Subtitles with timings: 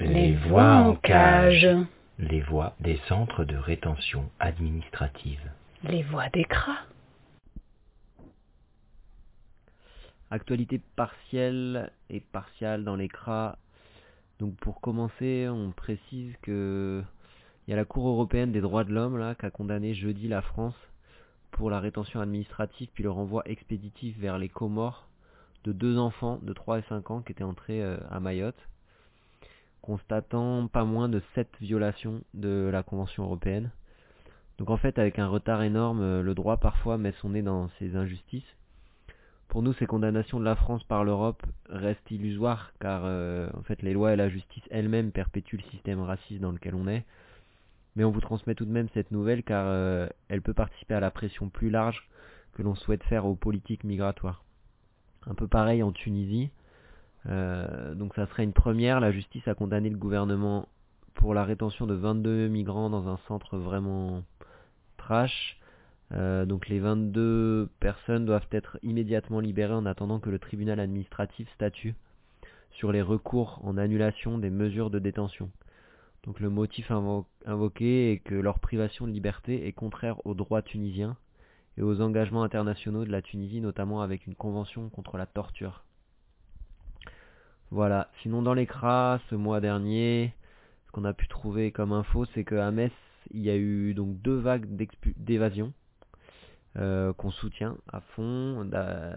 [0.00, 1.66] Les voix en cage.
[2.18, 5.40] Les voix des centres de rétention administrative.
[5.84, 6.80] Les voix des cras.
[10.30, 13.56] Actualité partielle et partiale dans les cras.
[14.38, 17.02] Donc pour commencer, on précise que
[17.70, 20.26] il y a la Cour européenne des droits de l'homme là qui a condamné jeudi
[20.26, 20.74] la France
[21.52, 25.06] pour la rétention administrative puis le renvoi expéditif vers les Comores
[25.62, 28.58] de deux enfants de 3 et 5 ans qui étaient entrés euh, à Mayotte,
[29.82, 33.70] constatant pas moins de 7 violations de la Convention européenne.
[34.58, 37.68] Donc en fait, avec un retard énorme, euh, le droit parfois met son nez dans
[37.78, 38.56] ces injustices.
[39.46, 43.80] Pour nous, ces condamnations de la France par l'Europe restent illusoires car euh, en fait
[43.82, 47.04] les lois et la justice elles-mêmes perpétuent le système raciste dans lequel on est.
[47.96, 51.00] Mais on vous transmet tout de même cette nouvelle car euh, elle peut participer à
[51.00, 52.08] la pression plus large
[52.54, 54.44] que l'on souhaite faire aux politiques migratoires.
[55.26, 56.50] Un peu pareil en Tunisie.
[57.26, 59.00] Euh, donc ça serait une première.
[59.00, 60.68] La justice a condamné le gouvernement
[61.14, 64.22] pour la rétention de 22 migrants dans un centre vraiment
[64.96, 65.58] trash.
[66.12, 71.48] Euh, donc les 22 personnes doivent être immédiatement libérées en attendant que le tribunal administratif
[71.54, 71.94] statue
[72.72, 75.50] sur les recours en annulation des mesures de détention.
[76.24, 76.90] Donc le motif
[77.46, 81.16] invoqué est que leur privation de liberté est contraire aux droits tunisiens
[81.78, 85.84] et aux engagements internationaux de la Tunisie, notamment avec une convention contre la torture.
[87.70, 88.10] Voilà.
[88.22, 90.34] Sinon, dans l'écras, ce mois dernier,
[90.86, 92.92] ce qu'on a pu trouver comme info, c'est qu'à Metz,
[93.30, 94.66] il y a eu donc deux vagues
[95.16, 95.72] d'évasion
[96.76, 98.64] euh, qu'on soutient à fond.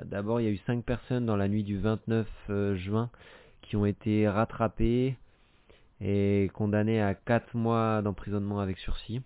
[0.06, 3.10] D'abord, il y a eu cinq personnes dans la nuit du 29 euh, juin
[3.62, 5.18] qui ont été rattrapées
[6.04, 9.22] et condamnées à quatre mois d'emprisonnement avec sursis.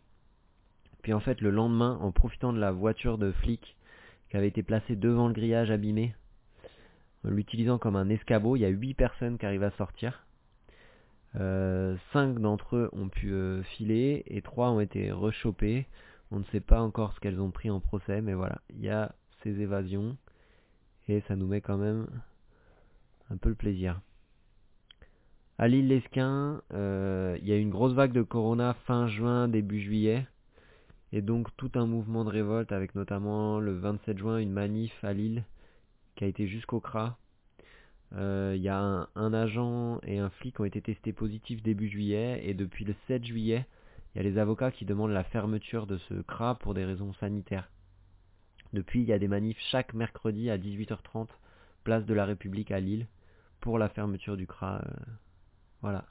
[1.02, 3.76] Puis en fait, le lendemain, en profitant de la voiture de flic
[4.30, 6.14] qui avait été placée devant le grillage abîmé,
[7.26, 10.26] en l'utilisant comme un escabeau, il y a 8 personnes qui arrivent à sortir.
[11.36, 15.88] Euh, 5 d'entre eux ont pu euh, filer et 3 ont été rechopés.
[16.30, 18.90] On ne sait pas encore ce qu'elles ont pris en procès, mais voilà, il y
[18.90, 20.16] a ces évasions
[21.08, 22.08] et ça nous met quand même
[23.32, 24.00] un peu le plaisir.
[25.60, 29.48] À l'île Lesquin, euh, il y a eu une grosse vague de corona fin juin,
[29.48, 30.28] début juillet.
[31.12, 35.14] Et donc tout un mouvement de révolte avec notamment le 27 juin une manif à
[35.14, 35.44] Lille
[36.16, 37.18] qui a été jusqu'au CRA.
[38.14, 41.90] Euh, il y a un, agent et un flic qui ont été testés positifs début
[41.90, 43.66] juillet et depuis le 7 juillet,
[44.14, 47.14] il y a les avocats qui demandent la fermeture de ce CRA pour des raisons
[47.14, 47.72] sanitaires.
[48.74, 51.30] Depuis, il y a des manifs chaque mercredi à 18h30,
[51.84, 53.08] place de la République à Lille,
[53.60, 54.82] pour la fermeture du CRA.
[54.86, 54.92] Euh,
[55.82, 56.06] voilà.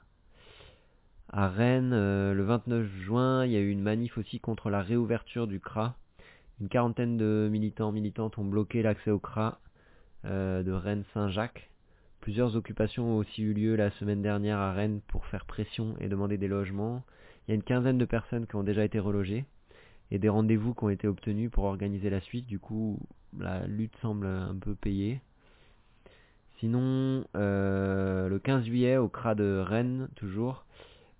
[1.29, 4.81] À Rennes, euh, le 29 juin, il y a eu une manif aussi contre la
[4.81, 5.95] réouverture du CRA.
[6.61, 9.59] Une quarantaine de militants militantes ont bloqué l'accès au CRA
[10.25, 11.69] euh, de Rennes-Saint-Jacques.
[12.21, 16.07] Plusieurs occupations ont aussi eu lieu la semaine dernière à Rennes pour faire pression et
[16.07, 17.03] demander des logements.
[17.47, 19.45] Il y a une quinzaine de personnes qui ont déjà été relogées
[20.11, 22.47] et des rendez-vous qui ont été obtenus pour organiser la suite.
[22.47, 22.99] Du coup,
[23.37, 25.21] la lutte semble un peu payée.
[26.59, 30.65] Sinon, euh, le 15 juillet, au CRA de Rennes, toujours,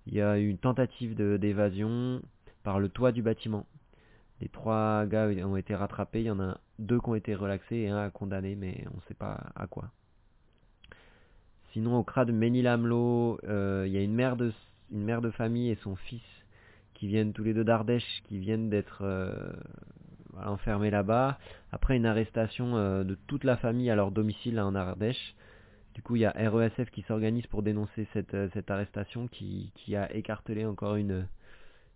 [0.06, 2.20] il y a eu une tentative d'évasion
[2.64, 3.66] par le toit du bâtiment.
[4.40, 7.76] Les trois gars ont été rattrapés, il y en a deux qui ont été relaxés
[7.76, 9.90] et un condamné, mais on ne sait pas à quoi.
[11.72, 14.52] Sinon, au CRA de Ménilamlo, euh, il y a une mère, de,
[14.90, 16.22] une mère de famille et son fils
[16.94, 19.52] qui viennent tous les deux d'Ardèche, qui viennent d'être euh,
[20.46, 21.38] enfermés là-bas.
[21.72, 25.34] Après une arrestation euh, de toute la famille à leur domicile là, en Ardèche.
[25.94, 29.72] Du coup, il y a RESF qui s'organise pour dénoncer cette, euh, cette arrestation qui,
[29.74, 31.26] qui, a écartelé encore une,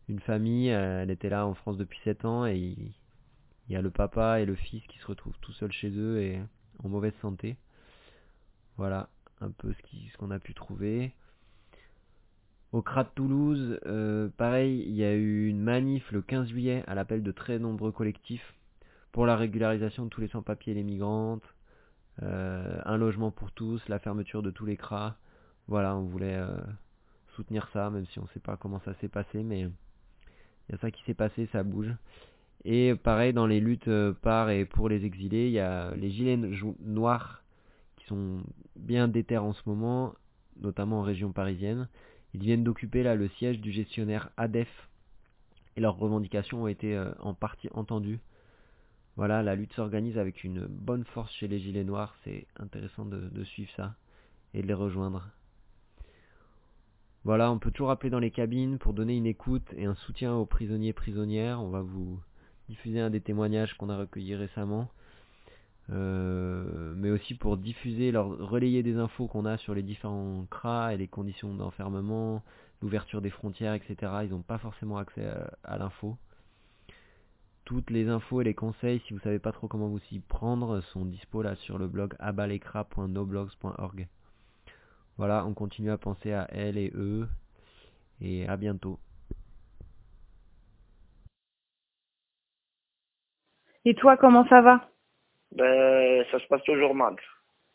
[0.08, 0.68] une famille.
[0.68, 2.92] Elle était là en France depuis 7 ans et il,
[3.68, 6.40] y a le papa et le fils qui se retrouvent tout seuls chez eux et
[6.82, 7.56] en mauvaise santé.
[8.76, 9.08] Voilà
[9.40, 11.12] un peu ce qu'on ce qu'on a pu trouver.
[12.72, 16.82] Au CRA de Toulouse, euh, pareil, il y a eu une manif le 15 juillet
[16.86, 18.54] à l'appel de très nombreux collectifs
[19.12, 21.44] pour la régularisation de tous les sans-papiers et les migrantes,
[22.22, 25.16] euh, un logement pour tous, la fermeture de tous les CRA.
[25.68, 26.48] Voilà, on voulait euh,
[27.36, 30.74] soutenir ça, même si on ne sait pas comment ça s'est passé, mais il y
[30.74, 31.94] a ça qui s'est passé, ça bouge.
[32.64, 33.90] Et pareil, dans les luttes
[34.22, 36.38] par et pour les exilés, il y a les gilets
[36.80, 37.44] noirs
[37.96, 38.38] qui sont
[38.76, 40.14] bien déter en ce moment,
[40.58, 41.86] notamment en région parisienne.
[42.34, 44.88] Ils viennent d'occuper là le siège du gestionnaire ADEF
[45.76, 48.20] et leurs revendications ont été euh, en partie entendues.
[49.16, 53.44] Voilà, la lutte s'organise avec une bonne force chez les Gilets Noirs, c'est intéressant de,
[53.44, 53.94] suivre ça
[54.54, 55.28] et de les rejoindre.
[57.24, 60.34] Voilà, on peut toujours appeler dans les cabines pour donner une écoute et un soutien
[60.34, 61.60] aux prisonniers prisonnières.
[61.60, 62.18] On va vous
[62.68, 64.90] diffuser un des témoignages qu'on a recueillis récemment.
[65.90, 70.94] Euh, mais aussi pour diffuser, leur relayer des infos qu'on a sur les différents CRA
[70.94, 72.42] et les conditions d'enfermement,
[72.80, 74.12] l'ouverture des frontières, etc.
[74.24, 75.26] Ils n'ont pas forcément accès
[75.64, 76.16] à, l'info.
[77.64, 80.80] Toutes les infos et les conseils, si vous savez pas trop comment vous s'y prendre,
[80.80, 84.08] sont dispo là sur le blog abalecra.noblogs.org.
[85.18, 87.28] Voilà, on continue à penser à elle et eux.
[88.20, 88.98] Et à bientôt.
[93.84, 94.92] Et toi, comment ça va?
[95.52, 97.16] Ben, ça se passe toujours mal.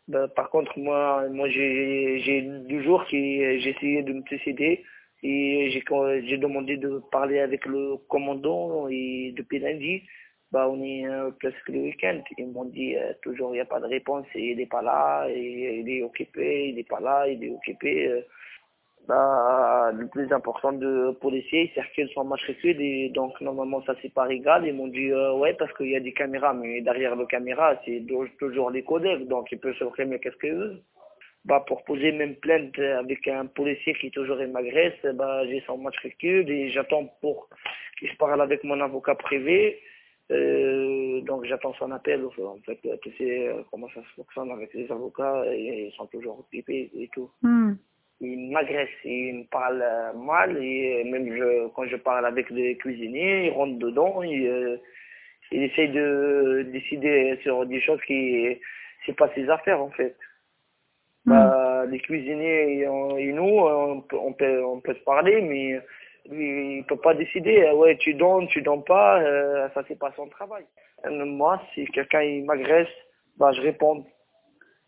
[0.07, 4.83] Ben, par contre, moi, moi j'ai deux jours que j'ai essayé de me suicider
[5.23, 10.03] et j'ai demandé de parler avec le commandant et depuis lundi,
[10.51, 12.21] bah, on est euh, presque le week-end.
[12.37, 14.81] Ils m'ont dit euh, toujours il n'y a pas de réponse et il n'est pas
[14.81, 18.07] là, et, il est occupé, il n'est pas là, il est occupé.
[18.07, 18.21] Euh
[19.07, 24.13] bah, le plus important de policiers, ils circulent sans matricule et donc normalement ça c'est
[24.13, 24.67] pas égal.
[24.67, 27.79] Ils m'ont dit euh, ouais parce qu'il y a des caméras, mais derrière le caméra
[27.85, 28.03] c'est
[28.37, 30.81] toujours des codecs, donc ils peuvent se mais qu'est-ce.
[31.45, 36.49] Bah, pour poser même plainte avec un policier qui toujours m'agresse, bah, j'ai son matricule
[36.49, 37.47] et j'attends pour
[37.97, 39.79] qu'il se parle avec mon avocat privé.
[40.29, 42.25] Euh, donc j'attends son appel.
[42.25, 46.07] En fait, tu sais euh, comment ça se fonctionne avec les avocats, et ils sont
[46.07, 47.31] toujours occupés et tout.
[47.41, 47.75] Hmm
[48.19, 52.75] il m'agresse, il me parle euh, mal, et même je, quand je parle avec des
[52.77, 54.77] cuisiniers, il rentre dedans, il, euh,
[55.51, 58.57] il essaye de décider sur des choses qui
[59.05, 60.15] c'est pas ses affaires en fait.
[61.25, 61.31] Hmm.
[61.31, 65.79] Bah, les cuisiniers et, nous, on peut, on peut, on peut se parler, mais
[66.29, 67.69] lui, il peut pas décider.
[67.71, 70.65] Ouais, tu donnes, tu donnes pas, euh, ça c'est pas son travail.
[71.05, 72.87] moi, si quelqu'un il m'agresse,
[73.37, 74.05] bah je réponds.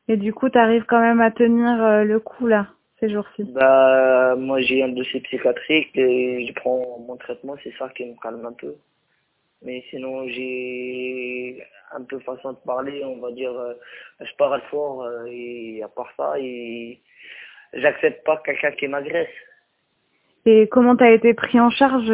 [0.08, 2.66] Et du coup, tu arrives quand même à tenir le coup là
[3.00, 3.44] ces jours-ci?
[3.44, 8.16] Bah, moi j'ai un dossier psychiatrique et je prends mon traitement, c'est ça qui me
[8.22, 8.76] calme un peu.
[9.62, 11.62] Mais sinon, j'ai
[11.92, 13.74] un peu façon de parler, on va dire, euh,
[14.22, 17.00] je parle fort euh, et à part ça, et
[17.74, 19.28] j'accepte pas quelqu'un qui m'agresse.
[20.46, 22.12] Et comment tu as été pris en charge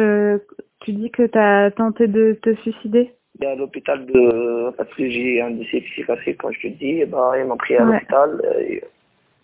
[0.80, 3.12] Tu dis que tu as tenté de te suicider?
[3.44, 7.44] À l'hôpital de parce que j'ai un dossier psychiatrique quand je te dis bah il
[7.44, 8.42] m'a pris à l'hôpital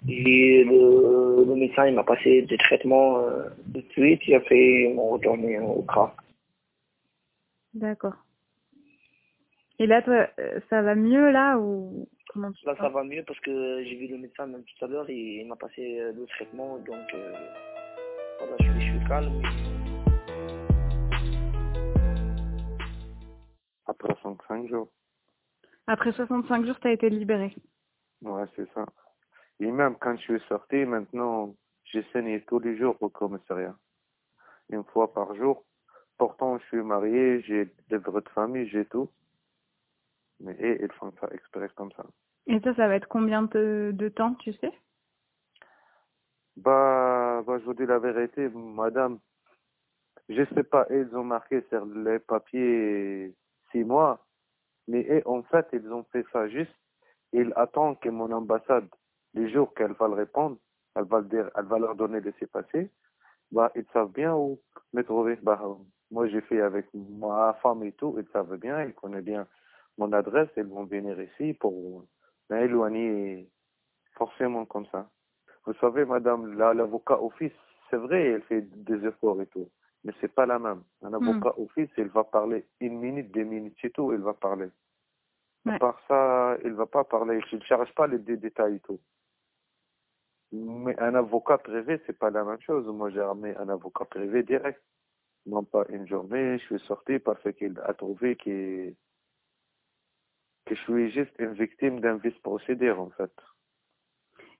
[0.08, 4.20] et le, le médecin, il m'a passé des traitements euh, de suite.
[4.26, 6.14] Il a fait, ils m'ont retourné au CRA.
[7.75, 8.16] D'accord.
[9.78, 13.22] Et là, toi, euh, ça va mieux là ou comment tu Là, ça va mieux
[13.26, 16.12] parce que j'ai vu le médecin même tout à l'heure et il m'a passé euh,
[16.12, 16.78] le traitement.
[16.78, 17.32] Donc, euh,
[18.38, 19.43] voilà, je suis, je suis calme.
[23.87, 24.88] Après 65 jours.
[25.87, 27.54] Après 65 jours, tu as été libéré.
[28.22, 28.84] Ouais, c'est ça.
[29.60, 31.54] Et même quand je suis sorti, maintenant,
[31.84, 33.76] j'ai saigné tous les jours au commissariat.
[34.70, 35.64] Une fois par jour.
[36.19, 39.08] Pourtant, je suis marié, j'ai des vraies de famille, j'ai tout.
[40.40, 42.04] Mais et, ils font ça exprès comme ça.
[42.46, 44.72] Et ça, ça va être combien de, de temps, tu sais?
[46.56, 49.19] Bah, bah, je vous dis la vérité, madame.
[50.28, 53.34] Je sais pas, ils ont marqué sur les papiers
[53.70, 54.25] six mois.
[54.88, 56.75] Mais en fait, ils ont fait ça juste.
[57.32, 58.88] Ils attendent que mon ambassade
[59.34, 60.56] les jours qu'elle va le répondre,
[60.94, 62.90] elle va, le dire, elle va leur donner laisser passer,
[63.50, 64.59] bah, ils savent bien où
[64.92, 65.38] me trouver.
[65.42, 65.61] Bah,
[66.11, 69.47] moi, j'ai fait avec ma femme et tout, ils savent bien, ils connaissent bien
[69.99, 72.04] mon adresse, ils vont venir ici pour
[72.50, 73.49] m'éloigner
[74.14, 75.09] forcément comme ça.
[75.66, 77.52] Vous savez, madame, l'avocat office,
[77.90, 79.71] c'est vrai, elle fait des efforts et tout,
[80.04, 80.83] mais c'est pas la même.
[81.02, 81.14] Un hmm.
[81.14, 84.71] avocat office, il va parler une minute, deux minutes, c'est tout, il va parler.
[85.66, 88.99] À part ça, il va pas parler, il ne cherche pas les détails et tout.
[90.52, 92.87] Mais un avocat privé, c'est pas la même chose.
[92.87, 94.82] Moi, j'ai ramené un avocat privé direct.
[95.47, 98.90] Non pas une journée, je suis sorti parce qu'il a trouvé que,
[100.66, 103.32] que je suis juste une victime d'un vice-procédure, en fait.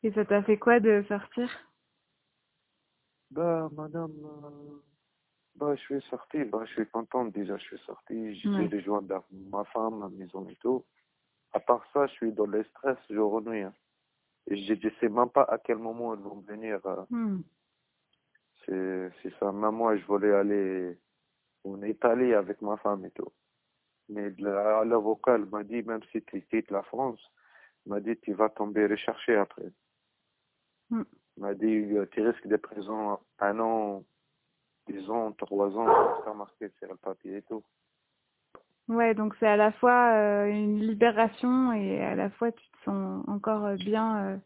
[0.02, 1.49] Et ça t'a fait quoi de sortir?
[3.30, 4.80] Bah, madame, euh,
[5.54, 6.42] bah, je suis sorti.
[6.44, 8.34] Bah, je suis contente déjà, je suis sorti.
[8.40, 8.66] J'ai ouais.
[8.66, 10.84] rejoint ma femme, ma maison et tout.
[11.52, 13.62] À part ça, je suis dans le stress jour et nuit.
[13.62, 13.75] Hein.
[14.49, 16.80] Je ne sais même pas à quel moment ils vont venir.
[16.87, 17.04] Euh.
[17.11, 17.42] Hmm.
[18.66, 19.52] C'est ça.
[19.52, 20.99] Même moi, je voulais aller
[21.64, 23.32] en Italie avec ma femme et tout.
[24.08, 27.20] Mais l'avocat m'a dit, même si tu quittes la France,
[27.87, 29.72] m'a dit, tu vas tomber recherché après.
[30.90, 34.04] Il m'a dit, tu risques de prison un an,
[34.88, 37.64] deux ans, trois ans, ça marqué sur le papier et tout.
[38.88, 42.84] Ouais, donc c'est à la fois euh, une libération et à la fois tu te
[42.84, 44.36] sens encore euh, bien euh,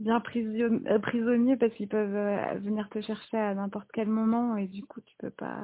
[0.00, 4.66] bien prison- euh, prisonnier parce qu'ils peuvent venir te chercher à n'importe quel moment et
[4.68, 5.60] du coup tu peux pas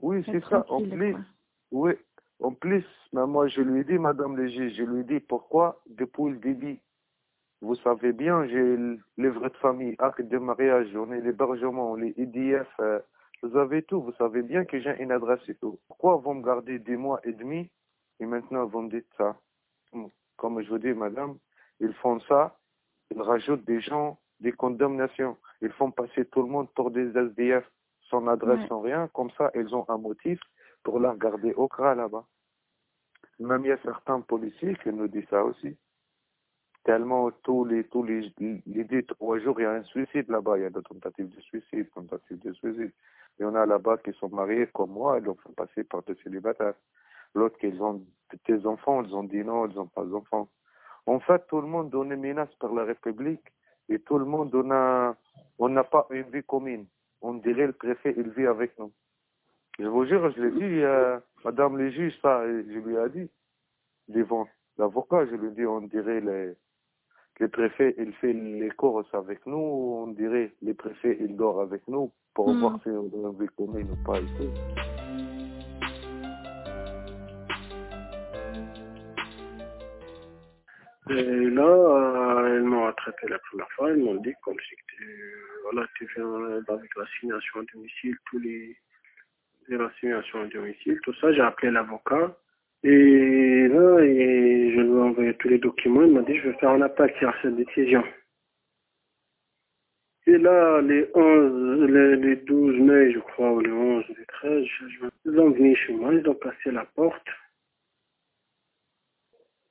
[0.00, 0.66] Oui, c'est ça.
[0.68, 1.20] En plus, quoi.
[1.72, 1.92] oui,
[2.40, 5.20] en plus, mais moi, je lui ai dit, Madame le juge, je lui ai dit
[5.20, 6.80] pourquoi, depuis le début,
[7.62, 12.12] vous savez bien, j'ai le livret de famille, acte de mariage, on est l'hébergement, les
[12.18, 13.00] IDF, euh,
[13.44, 15.78] vous avez tout, vous savez bien que j'ai une adresse et tout.
[15.86, 17.70] Pourquoi vous me gardez des mois et demi
[18.20, 19.36] et maintenant vous me dites ça
[20.36, 21.36] Comme je vous dis, Madame,
[21.80, 22.56] ils font ça,
[23.10, 25.36] ils rajoutent des gens, des condamnations.
[25.60, 27.64] Ils font passer tout le monde pour des SDF
[28.10, 28.68] sans adresse, Ouais.
[28.68, 29.08] sans rien.
[29.08, 30.40] Comme ça, ils ont un motif
[30.82, 32.24] pour la garder au CRA là-bas.
[33.38, 35.76] Même il y a certains policiers qui nous disent ça aussi.
[36.84, 40.58] Tellement tous les tous les, les deux, trois jours, il y a un suicide là-bas.
[40.58, 42.92] Il y a des tentatives de suicide, tentatives de suicide.
[43.38, 46.14] Il y en a là-bas qui sont mariés comme moi, ils ont passer par des
[46.22, 46.74] célibataires.
[47.34, 48.02] L'autre qui ont
[48.46, 50.48] des enfants, ils ont dit non, ils n'ont pas d'enfants.
[51.06, 53.44] En fait, tout le monde donne une menace par la République
[53.88, 55.16] et tout le monde on a,
[55.58, 56.86] on n'a pas une vie commune.
[57.20, 58.92] On dirait le préfet, il vit avec nous.
[59.78, 63.30] Je vous jure, je l'ai dit, euh, Madame le juge, ça, je lui ai dit,
[64.08, 64.46] devant
[64.78, 66.54] l'avocat, je lui ai dit, on dirait les,
[67.40, 71.86] les préfets, il fait les courses avec nous, on dirait les préfets, il dort avec
[71.88, 72.60] nous pour Mm.
[72.60, 74.48] voir si on a une vie commune ou pas ici.
[81.10, 84.96] Et là, euh, ils m'ont attrapé la première fois, ils m'ont dit comme si que
[84.96, 88.76] tu, voilà, tu viens avec l'assignation à domicile, tous les,
[89.68, 92.34] les assignations à domicile, tout ça, j'ai appelé l'avocat.
[92.84, 96.58] Et là, et je lui ai envoyé tous les documents, il m'a dit je vais
[96.58, 98.04] faire un appel sur cette décision.
[100.26, 104.64] Et là, les 11, les, les 12 mai, je crois, ou les 11, les 13,
[104.64, 107.26] je, je- ils sont venus chez moi, ils ont cassé la porte.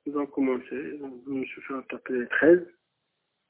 [0.06, 2.66] Ils ont commencé, je me suis fait taper les 13.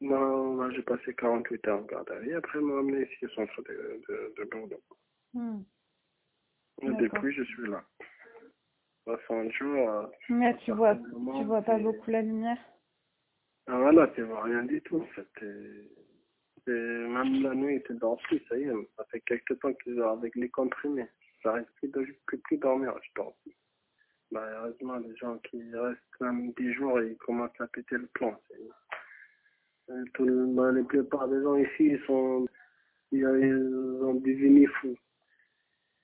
[0.00, 2.37] Moi, j'ai passé 48 heures en garde à.
[2.37, 4.83] Après, ils m'ont amené ici au centre de, de, de Bordeaux.
[5.35, 5.61] Hmm.
[6.83, 7.83] Et depuis, je suis là.
[9.05, 9.89] 60 jours.
[9.91, 12.59] euh, Mais tu vois, tu vois pas beaucoup la lumière.
[13.67, 15.05] Ah, voilà, tu vois rien du tout.
[16.67, 18.73] Même la nuit, tu dors plus, ça y est.
[18.97, 21.09] Ça fait quelques temps que dors avec les comprimés.
[21.43, 23.55] J'arrive plus, de, plus, plus dormir, je dors plus.
[24.33, 28.35] Bah, heureusement, les gens qui restent même 10 jours, ils commencent à péter le plan.
[30.15, 32.47] Tout le, bah, la plupart des gens ici, ils sont,
[33.13, 34.97] ils, ils ont devenu fous.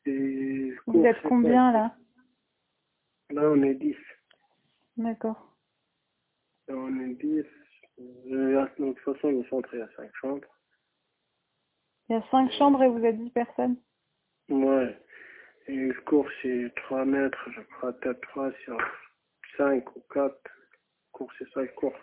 [0.07, 1.95] Et Vous êtes combien là?
[3.30, 3.96] Là, on est 10.
[4.96, 5.56] D'accord.
[6.68, 7.44] Là, on est 10.
[8.00, 10.49] Euh, De toute façon, le centre, il y a 5 chambres.
[12.08, 13.76] Il y a cinq chambres et vous êtes 10 personnes.
[14.49, 14.99] Ouais.
[15.68, 18.76] Et une course, c'est 3 mètres, je crois, peut-être 3 sur
[19.56, 20.34] 5 ou 4.
[21.12, 21.94] Course, c'est 5 courses.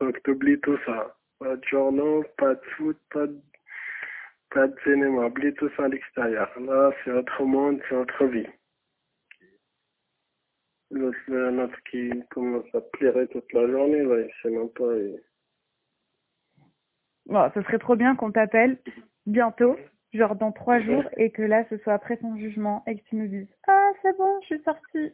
[0.00, 1.16] Donc, t'oublies tout ça.
[1.38, 3.40] Pas de journal, pas de foot, pas de,
[4.50, 5.26] pas de cinéma.
[5.26, 6.50] Oublie tout ça à l'extérieur.
[6.60, 8.46] Là, c'est autre monde, c'est autre vie.
[10.96, 14.92] L'autre, le nôtre qui commence à pleurer toute la journée, là, il sait même pas.
[17.26, 18.78] Bon, ce serait trop bien qu'on t'appelle
[19.26, 19.76] bientôt,
[20.12, 23.16] genre dans trois jours, et que là, ce soit après ton jugement et que tu
[23.16, 25.12] nous dises Ah, c'est bon, je suis sortie.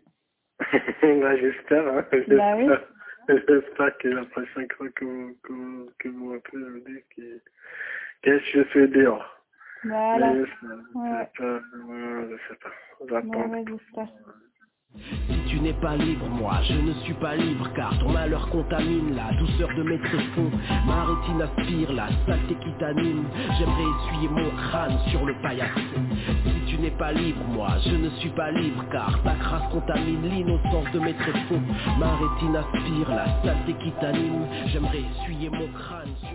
[1.21, 2.05] bah, j'espère, hein.
[2.29, 2.67] Bah oui.
[2.69, 2.89] J'espère.
[3.29, 7.41] J'espère que la prochaine fois que vous, que vous, que vous m'appelez, vous dites que,
[8.23, 9.25] que je suis dehors.
[9.85, 10.35] Voilà.
[10.35, 10.47] Je, Ouais.
[10.95, 12.69] je sais pas, euh, je sais pas.
[13.01, 13.49] Ouais, J'attends.
[13.49, 14.09] ouais, j'espère.
[14.97, 19.17] Si tu n'es pas libre, moi je ne suis pas libre car ton malheur contamine
[19.17, 20.51] la douceur de mes tréfonds.
[20.87, 23.25] Ma rétine aspire la saleté qui t'anime.
[23.59, 25.81] J'aimerais essuyer mon crâne sur le paillasson.
[26.45, 30.29] Si tu n'es pas libre, moi je ne suis pas libre car ta crasse contamine
[30.29, 31.63] l'innocence de mes tréfonds.
[31.99, 34.47] Ma rétine aspire la saleté qui t'anime.
[34.67, 36.32] J'aimerais essuyer mon crâne sur.